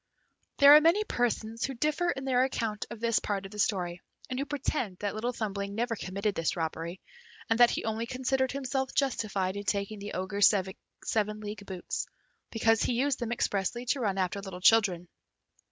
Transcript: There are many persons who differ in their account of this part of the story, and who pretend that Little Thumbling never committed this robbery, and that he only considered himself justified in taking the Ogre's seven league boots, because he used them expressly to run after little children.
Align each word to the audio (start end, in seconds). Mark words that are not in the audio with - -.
There 0.57 0.73
are 0.75 0.81
many 0.81 1.03
persons 1.03 1.63
who 1.65 1.75
differ 1.75 2.09
in 2.09 2.25
their 2.25 2.43
account 2.43 2.87
of 2.89 2.99
this 2.99 3.19
part 3.19 3.45
of 3.45 3.51
the 3.51 3.59
story, 3.59 4.01
and 4.31 4.39
who 4.39 4.45
pretend 4.45 4.97
that 4.97 5.13
Little 5.13 5.31
Thumbling 5.31 5.75
never 5.75 5.95
committed 5.95 6.33
this 6.33 6.55
robbery, 6.55 6.99
and 7.51 7.59
that 7.59 7.69
he 7.69 7.85
only 7.85 8.07
considered 8.07 8.51
himself 8.51 8.95
justified 8.95 9.55
in 9.57 9.63
taking 9.65 9.99
the 9.99 10.13
Ogre's 10.13 10.51
seven 11.03 11.39
league 11.39 11.67
boots, 11.67 12.07
because 12.49 12.81
he 12.81 12.93
used 12.93 13.19
them 13.19 13.31
expressly 13.31 13.85
to 13.85 13.99
run 13.99 14.17
after 14.17 14.41
little 14.41 14.59
children. 14.59 15.07